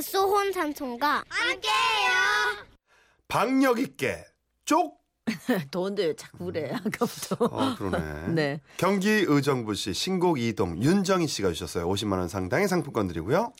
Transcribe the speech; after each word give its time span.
갓소혼 0.00 0.52
삼촌과 0.52 1.24
함께해요. 1.28 2.10
박력 3.28 3.78
있게 3.78 4.24
쪽. 4.64 4.98
더운데 5.70 6.06
왜 6.06 6.16
자꾸 6.16 6.46
그래 6.46 6.72
아까부터. 6.72 7.36
어 7.44 7.76
그러네. 7.76 8.28
네. 8.32 8.60
경기 8.78 9.10
의정부 9.10 9.74
시 9.74 9.92
신곡 9.92 10.40
이동 10.40 10.82
윤정희 10.82 11.26
씨가 11.26 11.52
주셨어요. 11.52 11.86
50만 11.86 12.12
원 12.18 12.28
상당의 12.28 12.66
상품권 12.66 13.08
드리고요. 13.08 13.52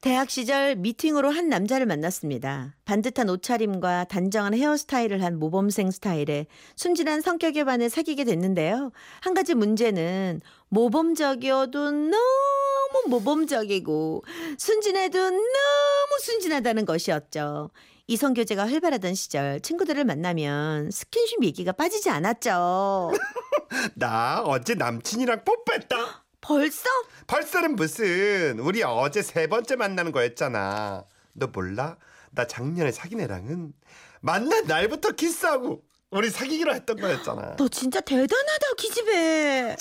대학 0.00 0.30
시절 0.30 0.76
미팅으로 0.76 1.30
한 1.30 1.48
남자를 1.48 1.84
만났습니다. 1.86 2.74
반듯한 2.84 3.28
옷차림과 3.28 4.04
단정한 4.04 4.54
헤어스타일을 4.54 5.24
한 5.24 5.40
모범생 5.40 5.90
스타일에 5.90 6.46
순진한 6.76 7.20
성격에 7.20 7.64
반해 7.64 7.88
사귀게 7.88 8.22
됐는데요. 8.22 8.92
한 9.20 9.34
가지 9.34 9.54
문제는 9.54 10.40
모범적이어도 10.68 11.90
너무 11.90 13.08
모범적이고 13.08 14.22
순진해도 14.56 15.18
너무 15.18 16.18
순진하다는 16.20 16.84
것이었죠. 16.84 17.70
이성 18.06 18.34
교제가 18.34 18.68
활발하던 18.68 19.14
시절 19.14 19.60
친구들을 19.60 20.04
만나면 20.04 20.92
스킨십 20.92 21.42
얘기가 21.42 21.72
빠지지 21.72 22.08
않았죠. 22.08 23.10
나 23.96 24.42
어제 24.46 24.74
남친이랑 24.74 25.44
뽀뽀했다. 25.44 26.27
벌써? 26.40 26.88
벌써는 27.26 27.76
무슨 27.76 28.58
우리 28.60 28.82
어제 28.82 29.22
세 29.22 29.46
번째 29.46 29.76
만나는 29.76 30.12
거였잖아. 30.12 31.04
너 31.32 31.46
몰라? 31.48 31.96
나 32.30 32.46
작년에 32.46 32.92
사귄 32.92 33.20
애랑은 33.20 33.72
만난 34.20 34.66
날부터 34.66 35.12
키스하고 35.12 35.82
우리 36.10 36.30
사귀기로 36.30 36.74
했던 36.74 36.96
거였잖아. 36.96 37.56
너 37.56 37.68
진짜 37.68 38.00
대단하다 38.00 38.66
기집애. 38.76 39.76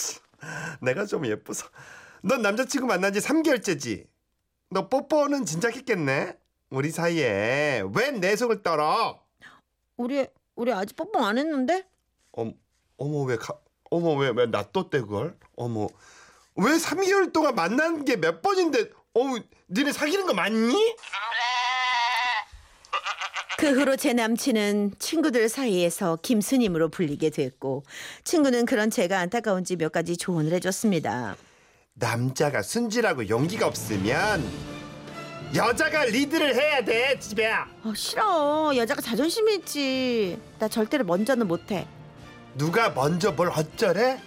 내가 0.81 1.05
좀 1.05 1.25
예뻐서. 1.25 1.67
넌 2.21 2.41
남자친구 2.41 2.87
만난 2.87 3.13
지 3.13 3.19
3개월째지? 3.19 4.07
너 4.69 4.89
뽀뽀는 4.89 5.45
진작 5.45 5.75
했겠네? 5.75 6.37
우리 6.69 6.91
사이에 6.91 7.83
왜 7.95 8.11
내 8.11 8.35
속을 8.35 8.61
떨어? 8.63 9.21
우리 9.95 10.27
우리 10.55 10.73
아직 10.73 10.95
뽀뽀 10.97 11.23
안 11.23 11.37
했는데? 11.37 11.85
어머, 12.33 12.51
어머 12.97 13.21
왜 13.23 13.37
가, 13.37 13.57
어머 13.89 14.15
왜왜 14.15 14.47
놔뒀대 14.47 14.99
그걸? 15.01 15.37
어머 15.55 15.87
왜 16.57 16.71
3개월 16.73 17.31
동안 17.31 17.55
만난 17.55 18.03
게 18.05 18.15
몇 18.17 18.41
번인데 18.41 18.89
어머 19.13 19.37
니네 19.69 19.91
사귀는 19.91 20.25
거 20.25 20.33
맞니? 20.33 20.95
그 23.57 23.71
후로 23.71 23.95
제 23.95 24.13
남친은 24.13 24.93
친구들 24.99 25.49
사이에서 25.49 26.17
김스님으로 26.21 26.89
불리게 26.89 27.31
됐고 27.31 27.83
친구는 28.23 28.65
그런 28.67 28.91
제가 28.91 29.17
안타까운지 29.19 29.77
몇 29.77 29.91
가지 29.91 30.15
조언을 30.15 30.51
해줬습니다. 30.53 31.35
남자가 31.93 32.61
순진하고 32.61 33.27
용기가 33.29 33.65
없으면 33.65 34.47
여자가 35.55 36.05
리드를 36.05 36.53
해야 36.53 36.83
돼 36.83 37.17
집애야 37.19 37.67
어, 37.83 37.93
싫어 37.95 38.73
여자가 38.75 39.01
자존심이 39.01 39.55
있지. 39.55 40.39
나 40.59 40.67
절대로 40.67 41.03
먼저는 41.05 41.47
못해. 41.47 41.87
누가 42.55 42.89
먼저 42.91 43.31
뭘 43.31 43.49
어쩌래? 43.49 44.19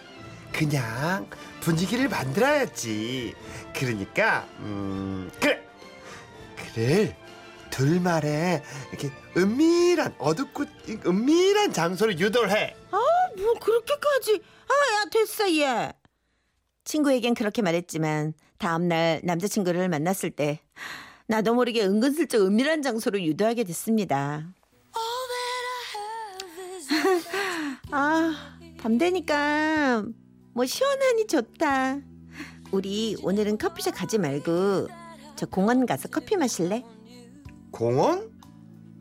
그냥 0.52 1.28
분위기를 1.60 2.08
만들어야지 2.08 3.34
그러니까 3.74 4.46
음 4.58 5.30
그래 5.40 5.62
그래 6.56 7.16
둘만의 7.70 8.62
이렇게 8.90 9.10
은밀한 9.36 10.14
어둡고 10.18 10.64
은밀한 11.06 11.72
장소를 11.72 12.18
유도해 12.18 12.74
뭐 13.36 13.54
그렇게까지? 13.54 14.42
아야 14.68 15.04
됐어 15.10 15.50
얘. 15.56 15.92
친구에겐 16.84 17.34
그렇게 17.34 17.62
말했지만 17.62 18.34
다음날 18.58 19.20
남자친구를 19.24 19.88
만났을 19.88 20.30
때 20.30 20.60
나도 21.26 21.54
모르게 21.54 21.84
은근슬쩍 21.84 22.42
은밀한 22.42 22.82
장소로 22.82 23.20
유도하게 23.22 23.64
됐습니다. 23.64 24.52
아, 27.92 28.56
밤 28.78 28.98
되니까 28.98 30.04
뭐 30.52 30.66
시원하니 30.66 31.26
좋다. 31.26 31.98
우리 32.72 33.16
오늘은 33.22 33.58
커피숍 33.58 33.94
가지 33.94 34.18
말고 34.18 34.88
저 35.36 35.46
공원 35.46 35.86
가서 35.86 36.08
커피 36.08 36.36
마실래? 36.36 36.84
공원? 37.70 38.30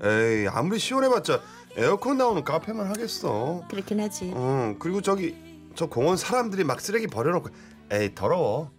에이 0.01 0.47
아무리 0.47 0.79
시원해봤자 0.79 1.41
에어컨 1.75 2.17
나오는 2.17 2.43
카페만 2.43 2.87
하겠어 2.87 3.63
그렇긴 3.69 3.99
하지. 3.99 4.31
어 4.33 4.75
그리고 4.79 5.01
저기 5.01 5.35
저 5.75 5.87
공원 5.87 6.17
사람들이 6.17 6.63
막 6.63 6.79
쓰레기 6.81 7.07
버려놓고 7.07 7.49
에이 7.91 8.15
더러워 8.15 8.71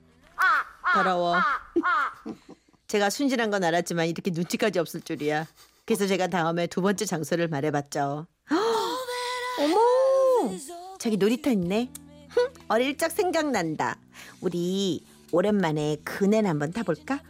더러워. 0.95 1.37
제가 2.89 3.11
순진한 3.11 3.51
건 3.51 3.63
알았지만 3.63 4.07
이렇게 4.09 4.31
눈치까지 4.33 4.79
없을 4.81 5.01
줄이야. 5.01 5.47
그래서 5.85 6.07
제가 6.07 6.27
다음에 6.27 6.67
두 6.67 6.83
번째 6.83 7.05
장소를 7.05 7.47
말해봤죠. 7.49 8.27
어머, 9.61 10.57
저기 10.99 11.17
놀이터 11.17 11.51
있네. 11.51 11.93
흥, 12.31 12.49
어릴 12.69 12.97
적 12.97 13.11
생각난다. 13.11 13.97
우리 14.41 15.05
오랜만에 15.33 15.97
그네 16.05 16.41
한번 16.41 16.73
타볼까? 16.73 17.21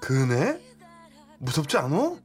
그네? 0.00 0.60
무섭지 1.38 1.76
않아? 1.76 2.16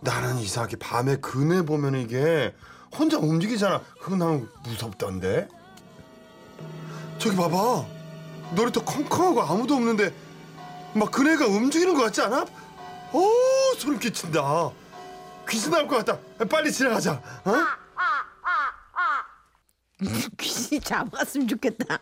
나는 0.00 0.38
이상하게 0.38 0.76
밤에 0.76 1.16
그네 1.16 1.62
보면 1.62 1.96
이게 1.96 2.54
혼자 2.96 3.18
움직이잖아. 3.18 3.82
그건 4.00 4.18
나는 4.18 4.48
무섭던데. 4.64 5.48
저기 7.18 7.36
봐봐. 7.36 7.86
놀이터 8.54 8.84
컴컴하고 8.84 9.42
아무도 9.42 9.74
없는데 9.74 10.14
막 10.94 11.10
그네가 11.10 11.46
움직이는 11.46 11.94
것 11.94 12.02
같지 12.04 12.20
않아? 12.22 12.46
오 13.12 13.30
소름 13.78 13.98
끼친다. 13.98 14.70
귀신 15.48 15.70
나올 15.70 15.86
것 15.86 16.04
같다. 16.04 16.18
빨리 16.48 16.70
지나가자. 16.72 17.12
어? 17.44 17.85
귀신이 20.38 20.80
잡아갔으면 20.80 21.48
좋겠다. 21.48 21.98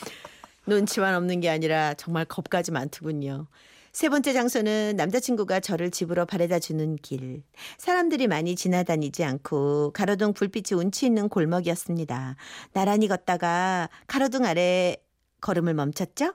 눈치만 0.66 1.14
없는 1.14 1.40
게 1.40 1.48
아니라 1.48 1.94
정말 1.94 2.24
겁까지 2.24 2.70
많더군요. 2.70 3.46
세 3.92 4.08
번째 4.08 4.32
장소는 4.32 4.94
남자친구가 4.96 5.58
저를 5.60 5.90
집으로 5.90 6.24
바래다 6.24 6.60
주는 6.60 6.94
길. 6.96 7.42
사람들이 7.76 8.28
많이 8.28 8.54
지나다니지 8.54 9.24
않고 9.24 9.90
가로등 9.92 10.32
불빛이 10.32 10.78
운치 10.78 11.06
있는 11.06 11.28
골목이었습니다. 11.28 12.36
나란히 12.72 13.08
걷다가 13.08 13.88
가로등 14.06 14.44
아래 14.44 14.96
걸음을 15.40 15.74
멈췄죠? 15.74 16.34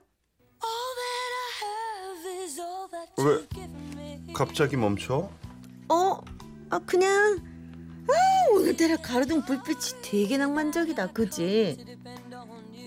왜 3.18 3.47
갑자기 4.34 4.75
멈춰? 4.75 5.29
어? 5.88 6.19
아 6.69 6.79
그냥 6.85 7.40
아, 8.09 8.34
오늘따라 8.56 8.96
가로등 8.98 9.44
불빛이 9.44 10.02
되게 10.02 10.38
낭만적이다. 10.38 11.08
그지? 11.08 11.98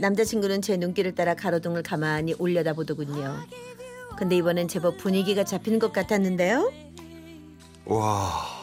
남자친구는 0.00 0.62
제 0.62 0.76
눈길을 0.76 1.14
따라 1.14 1.34
가로등을 1.34 1.82
가만히 1.82 2.34
올려다보더군요. 2.38 3.46
근데 4.16 4.36
이번엔 4.36 4.68
제법 4.68 4.96
분위기가 4.96 5.44
잡히는 5.44 5.78
것 5.78 5.92
같았는데요. 5.92 6.72
와. 7.84 8.58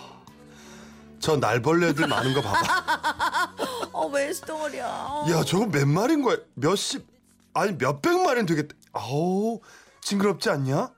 저 1.20 1.38
날벌레들 1.38 2.08
많은 2.08 2.34
거 2.34 2.42
봐봐. 2.42 3.54
어, 3.94 4.08
왜 4.08 4.34
스토리야? 4.34 5.26
야, 5.30 5.44
저거 5.46 5.66
몇 5.68 5.88
마리인 5.88 6.22
거야? 6.22 6.38
몇십 6.56 7.06
아니 7.54 7.72
몇백 7.74 8.22
마리는 8.22 8.46
되겠다. 8.46 8.76
아우, 8.94 9.60
징그럽지 10.02 10.50
않냐? 10.50 10.92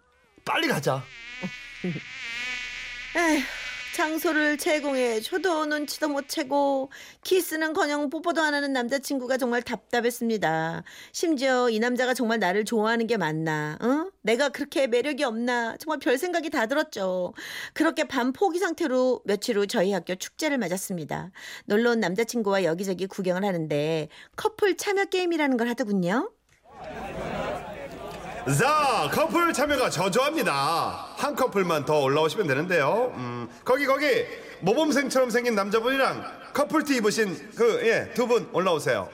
빨리 0.44 0.68
가자. 0.68 1.03
에휴, 3.16 3.41
장소를 3.97 4.57
제공해 4.57 5.19
줘도 5.21 5.65
눈치도 5.65 6.09
못 6.09 6.29
채고 6.29 6.91
키스는커녕 7.23 8.11
뽀뽀도 8.11 8.39
안 8.43 8.53
하는 8.53 8.71
남자친구가 8.71 9.37
정말 9.37 9.63
답답했습니다. 9.63 10.83
심지어 11.11 11.67
이 11.71 11.79
남자가 11.79 12.13
정말 12.13 12.38
나를 12.38 12.63
좋아하는 12.63 13.07
게 13.07 13.17
맞나? 13.17 13.75
어? 13.81 14.11
내가 14.21 14.49
그렇게 14.49 14.85
매력이 14.85 15.23
없나? 15.23 15.77
정말 15.77 15.97
별 15.97 16.19
생각이 16.19 16.51
다 16.51 16.67
들었죠. 16.67 17.33
그렇게 17.73 18.03
반 18.03 18.33
포기 18.33 18.59
상태로 18.59 19.21
며칠 19.25 19.57
후 19.57 19.65
저희 19.65 19.91
학교 19.91 20.13
축제를 20.13 20.59
맞았습니다. 20.59 21.31
놀러 21.65 21.93
온 21.93 22.00
남자친구와 22.00 22.65
여기저기 22.65 23.07
구경을 23.07 23.43
하는데 23.43 24.09
커플 24.35 24.77
참여 24.77 25.05
게임이라는 25.05 25.57
걸 25.57 25.69
하더군요. 25.69 26.31
자, 28.55 29.09
커플 29.11 29.51
참여가 29.51 29.89
저조합니다. 29.89 31.07
한 31.17 31.35
커플만 31.35 31.83
더 31.85 31.99
올라오시면 31.99 32.47
되는데요. 32.47 33.11
음, 33.15 33.49
거기 33.65 33.85
거기 33.85 34.05
모범생처럼 34.61 35.29
생긴 35.29 35.53
남자분이랑 35.55 36.23
커플티 36.53 36.95
입으신 36.97 37.51
그 37.55 37.81
예 37.83 38.13
두 38.13 38.25
분 38.25 38.49
올라오세요. 38.53 39.09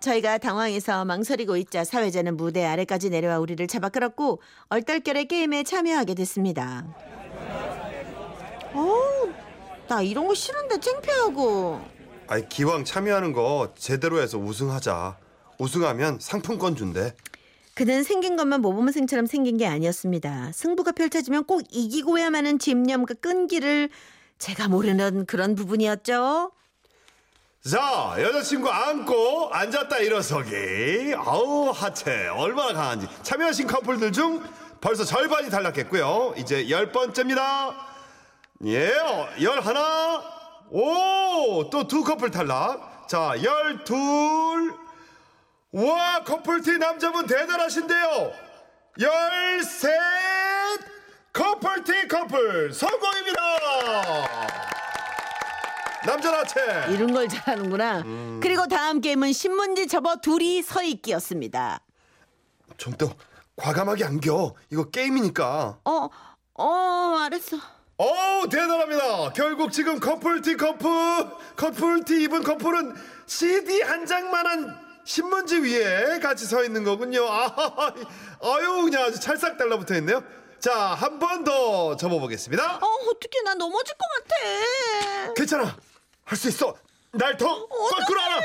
저희가 0.00 0.38
당황해서 0.38 1.04
망설이고 1.04 1.56
있자 1.58 1.84
사회자는 1.84 2.36
무대 2.36 2.64
아래까지 2.64 3.10
내려와 3.10 3.38
우리를 3.40 3.64
잡아 3.66 3.88
끌었고 3.88 4.40
얼떨결에 4.68 5.24
게임에 5.24 5.64
참여하게 5.64 6.14
됐습니다. 6.14 6.84
어우, 8.74 9.30
나 9.88 10.02
이런 10.02 10.26
거 10.28 10.34
싫은데 10.34 10.78
창피하고. 10.80 11.80
아이 12.28 12.48
기왕 12.48 12.84
참여하는 12.84 13.32
거 13.32 13.72
제대로 13.76 14.20
해서 14.20 14.38
우승하자. 14.38 15.16
우승하면 15.58 16.18
상품권 16.20 16.76
준대. 16.76 17.14
그는 17.74 18.02
생긴 18.02 18.36
것만 18.36 18.60
모범생처럼 18.60 19.26
생긴 19.26 19.56
게 19.56 19.66
아니었습니다. 19.66 20.52
승부가 20.52 20.92
펼쳐지면 20.92 21.44
꼭 21.44 21.62
이기고야만 21.70 22.46
은 22.46 22.58
집념과 22.58 23.14
끈기를 23.14 23.88
제가 24.38 24.68
모르는 24.68 25.24
그런 25.26 25.54
부분이었죠. 25.54 26.52
자, 27.70 28.16
여자친구 28.18 28.68
안고 28.68 29.50
앉았다 29.52 29.98
일어서기. 29.98 31.14
아우, 31.16 31.70
하체 31.70 32.26
얼마나 32.28 32.72
강한지. 32.72 33.06
참여하신 33.22 33.68
커플들 33.68 34.10
중 34.12 34.42
벌써 34.80 35.04
절반이 35.04 35.48
탈락했고요. 35.48 36.34
이제 36.36 36.68
열 36.68 36.90
번째입니다. 36.90 37.74
예, 38.66 38.88
어, 38.98 39.28
열 39.40 39.60
하나. 39.60 40.22
오, 40.70 41.70
또 41.70 41.86
두 41.86 42.02
커플 42.02 42.30
탈락. 42.30 43.08
자, 43.08 43.34
열 43.44 43.84
둘. 43.84 44.74
와, 45.72 46.22
커플티 46.24 46.78
남자분 46.78 47.26
대단하신데요. 47.26 48.32
열 49.00 49.62
셋. 49.62 49.90
커플티 51.32 52.08
커플 52.08 52.72
성공입니다. 52.74 53.40
남자 56.04 56.30
하체. 56.36 56.60
이런 56.92 57.12
걸 57.14 57.26
잘하는구나. 57.28 58.00
음. 58.00 58.40
그리고 58.42 58.66
다음 58.66 59.00
게임은 59.00 59.32
신문지 59.32 59.86
접어 59.86 60.16
둘이 60.16 60.62
서 60.62 60.82
있기였습니다. 60.82 61.80
좀 62.76 62.94
더 62.98 63.14
과감하게 63.56 64.04
안겨. 64.04 64.54
이거 64.70 64.90
게임이니까. 64.90 65.78
어, 65.84 66.08
어, 66.54 67.16
알았어. 67.24 67.56
오 67.98 68.48
대단합니다. 68.48 69.32
결국 69.32 69.70
지금 69.72 70.00
커플티 70.00 70.56
커플 70.56 70.88
커플티 71.56 72.22
입은 72.24 72.42
커플은 72.42 72.94
CD 73.26 73.80
한 73.82 74.04
장만한 74.04 74.81
신문지 75.04 75.58
위에 75.60 76.18
같이 76.20 76.44
서 76.46 76.62
있는 76.64 76.84
거군요. 76.84 77.26
아, 77.28 77.92
아유 78.42 78.82
그냥 78.84 79.04
아주 79.04 79.18
찰싹 79.20 79.58
달라붙어 79.58 79.94
있네요. 79.96 80.22
자 80.60 80.94
한 80.94 81.18
번 81.18 81.42
더 81.44 81.96
접어보겠습니다. 81.96 82.76
어, 82.76 82.86
어떻게 83.10 83.42
나 83.42 83.54
넘어질 83.54 83.94
것 83.96 84.04
같아. 84.24 85.34
괜찮아. 85.34 85.76
할 86.24 86.38
수 86.38 86.48
있어. 86.48 86.74
날 87.12 87.36
더 87.36 87.66
거꾸로 87.66 88.20
안아. 88.20 88.36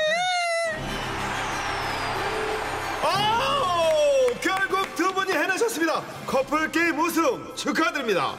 아우 3.02 4.34
결국 4.40 4.94
두 4.96 5.12
분이 5.14 5.32
해내셨습니다. 5.32 6.02
커플 6.26 6.70
게임 6.72 6.98
우승 6.98 7.54
축하드립니다. 7.54 8.36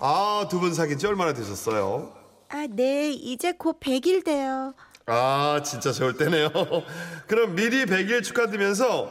아 0.00 0.46
두 0.50 0.58
분 0.60 0.74
사귄 0.74 0.98
지 0.98 1.06
얼마나 1.06 1.32
되셨어요? 1.32 2.12
아, 2.48 2.66
네, 2.68 3.10
이제 3.12 3.52
곧 3.52 3.78
100일 3.80 4.24
돼요. 4.24 4.74
아 5.06 5.60
진짜 5.64 5.92
좋을 5.92 6.16
때네요. 6.16 6.48
그럼 7.26 7.54
미리 7.54 7.84
100일 7.86 8.22
축하드리면서 8.22 9.10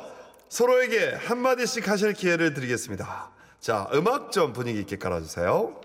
서로에게 0.50 1.14
한마디씩 1.16 1.88
하실 1.88 2.14
기회를 2.14 2.54
드리겠습니다. 2.54 3.32
자 3.60 3.90
음악 3.94 4.32
좀 4.32 4.54
분위기 4.54 4.80
있게 4.80 4.98
깔아주세요. 4.98 5.82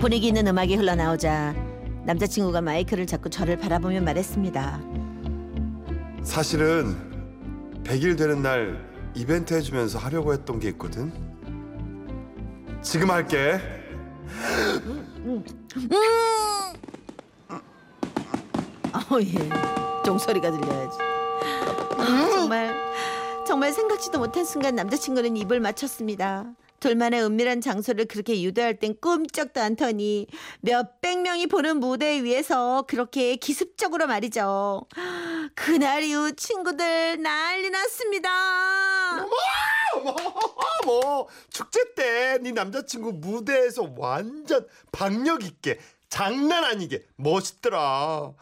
분위기 0.00 0.28
있는 0.28 0.46
음악이 0.46 0.76
흘러나오자 0.76 1.54
남자친구가 2.04 2.60
마이크를 2.60 3.06
잡고 3.06 3.30
저를 3.30 3.56
바라보며 3.56 4.00
말했습니다. 4.02 4.80
사실은 6.22 7.82
100일 7.82 8.16
되는 8.16 8.42
날 8.42 8.84
이벤트 9.14 9.54
해주면서 9.54 9.98
하려고 9.98 10.32
했던 10.32 10.60
게 10.60 10.68
있거든. 10.68 11.12
지금 12.82 13.10
할게. 13.10 13.58
어, 19.10 19.18
예. 19.22 20.02
종소리가 20.04 20.50
들려야지. 20.50 20.98
아, 21.98 22.28
정말 22.32 22.74
정말 23.46 23.72
생각지도 23.72 24.18
못한 24.18 24.44
순간 24.44 24.74
남자친구는 24.74 25.36
입을 25.36 25.60
맞췄습니다. 25.60 26.46
둘만의 26.80 27.22
은밀한 27.24 27.60
장소를 27.62 28.04
그렇게 28.04 28.42
유도할 28.42 28.78
땐 28.78 28.94
꼼짝도 29.00 29.60
않더니 29.60 30.26
몇백 30.60 31.20
명이 31.22 31.46
보는 31.46 31.78
무대 31.80 32.22
위에서 32.22 32.84
그렇게 32.86 33.36
기습적으로 33.36 34.06
말이죠. 34.06 34.82
그날 35.54 36.02
이후 36.02 36.32
친구들 36.32 37.20
난리 37.22 37.70
났습니다. 37.70 38.28
뭐 40.84 41.28
축제 41.50 41.80
때 41.94 42.38
네 42.42 42.52
남자친구 42.52 43.12
무대에서 43.14 43.88
완전 43.96 44.66
박력 44.92 45.42
있게 45.44 45.78
장난 46.10 46.64
아니게 46.64 47.04
멋있더라. 47.16 48.34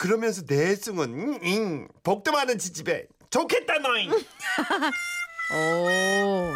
그러면서 0.00 0.42
내숭은 0.48 1.12
응, 1.12 1.38
응, 1.44 1.88
복도 2.02 2.32
많은 2.32 2.56
지집에 2.56 3.06
좋겠다 3.28 3.80
너잉. 3.80 4.10
오. 5.52 6.54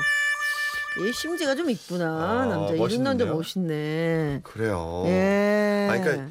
이 1.06 1.12
심지가 1.12 1.54
좀 1.54 1.68
있구나 1.68 2.06
아, 2.06 2.46
남자 2.46 2.72
이런 2.72 3.02
남자? 3.02 3.26
멋있네. 3.26 4.40
그래요. 4.44 5.02
예. 5.04 5.88
아니, 5.90 6.02
그러니까 6.02 6.30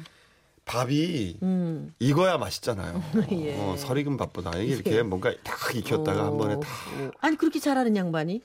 밥이 0.64 1.38
음. 1.44 1.94
익어야 2.00 2.36
맛있잖아요. 2.36 3.00
예. 3.30 3.60
어, 3.60 3.76
설익은 3.78 4.16
바쁘다. 4.16 4.58
이게 4.58 4.74
이렇게 4.74 5.02
뭔가 5.04 5.32
딱 5.44 5.72
익혔다가 5.72 6.24
한 6.24 6.36
번에 6.36 6.58
다. 6.58 6.68
어. 6.98 7.10
아니 7.20 7.36
그렇게 7.36 7.60
잘하는 7.60 7.94
양반이? 7.94 8.42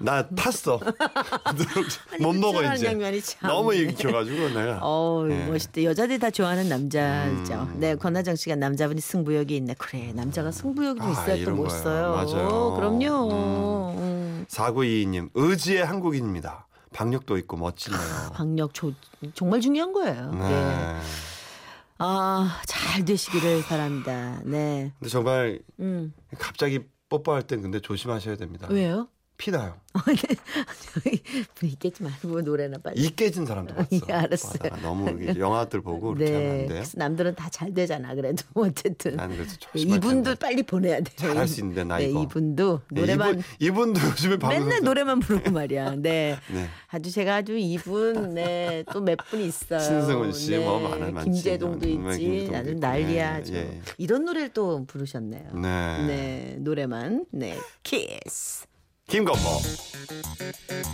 나 0.00 0.28
탔어. 0.28 0.80
못그 2.20 2.38
먹어 2.38 2.62
잘하는 2.62 3.14
이제. 3.14 3.36
너무 3.42 3.74
익혀가지고 3.74 4.48
내가. 4.50 4.78
어우 4.82 5.30
예. 5.30 5.46
멋있다. 5.46 5.84
여자들이 5.84 6.18
다 6.18 6.30
좋아하는 6.30 6.68
남자죠. 6.68 7.54
음. 7.54 7.76
네 7.78 7.94
권하정 7.94 8.34
씨가 8.36 8.56
남자분이 8.56 9.00
승부욕이 9.00 9.56
있네. 9.56 9.74
그래 9.78 10.12
남자가 10.14 10.50
승부욕이 10.50 10.98
좀 10.98 11.08
아, 11.08 11.12
있어야 11.12 11.44
또. 11.44 11.54
멋있어요. 11.54 12.12
맞아요. 12.12 12.74
그럼요. 12.76 13.94
음. 13.98 14.46
4922님 14.48 15.30
의지의 15.34 15.84
한국인입니다. 15.84 16.66
박력도 16.92 17.36
있고 17.38 17.56
멋지네요. 17.56 18.00
박력 18.32 18.72
조, 18.74 18.92
정말 19.34 19.60
중요한 19.60 19.92
거예요. 19.92 20.30
네. 20.32 20.50
예. 20.50 20.96
아잘 21.98 23.04
되시기를 23.04 23.62
바랍니다. 23.62 24.40
네. 24.44 24.92
근데 24.98 25.10
정말 25.10 25.60
음 25.80 26.12
갑자기 26.38 26.80
뽀뽀할 27.08 27.42
땐 27.42 27.62
근데 27.62 27.80
조심하셔야 27.80 28.36
됩니다. 28.36 28.66
왜요? 28.70 29.08
피나요. 29.38 29.76
분위기 31.54 31.78
깨지 31.78 32.02
말고 32.02 32.42
노래나 32.42 32.78
빨리. 32.82 33.00
이 33.02 33.10
깨진 33.14 33.46
사람도 33.46 33.74
봤어. 33.74 33.88
예, 34.08 34.12
알았어요. 34.12 34.52
바다가 34.58 34.76
너무 34.82 35.08
이렇게 35.20 35.38
영화들 35.40 35.80
보고 35.82 36.14
이렇게 36.14 36.34
하면 36.34 36.50
안 36.50 36.56
돼요. 36.58 36.68
그래서 36.68 36.92
남들은 36.98 37.34
다 37.34 37.48
잘 37.50 37.72
되잖아. 37.72 38.14
그래도 38.14 38.44
어쨌든. 38.54 39.16
나는 39.16 39.36
그래서 39.36 39.56
조심할 39.58 39.96
이분도. 39.98 40.34
빨리 40.36 40.62
보내야 40.62 40.96
돼요. 41.00 41.14
잘할 41.16 41.48
수 41.48 41.60
있는데, 41.60 41.84
나 41.84 41.96
네, 41.98 42.10
이거. 42.10 42.22
이분도 42.22 42.80
네, 42.90 43.00
노래만 43.00 43.30
이분, 43.30 43.44
이분 43.60 43.92
도 43.94 44.00
요즘에 44.08 44.36
맨날 44.36 44.80
노래만 44.82 45.20
부르고 45.20 45.50
말이야. 45.50 45.94
네. 45.96 46.36
네. 46.52 46.68
아주 46.88 47.10
제가 47.10 47.36
아주 47.36 47.56
이분 47.56 48.34
네 48.34 48.84
또 48.92 49.00
몇 49.00 49.16
분 49.30 49.40
있어요. 49.40 49.80
신승훈 49.80 50.32
씨, 50.32 50.56
뭐 50.58 50.80
많은 50.88 51.14
많지. 51.14 51.30
김재동도 51.30 51.86
네, 51.86 51.92
있지. 51.92 52.18
김재동도 52.24 52.52
나는 52.52 52.70
있고. 52.72 52.80
난리야. 52.80 53.06
네, 53.06 53.40
아주. 53.40 53.54
예. 53.54 53.80
이런 53.98 54.24
노래를 54.24 54.50
또 54.50 54.84
부르셨네요. 54.86 55.52
네. 55.54 56.06
네 56.06 56.56
노래만 56.60 57.26
네 57.32 57.58
키스. 57.82 58.66
김건모 59.08 59.60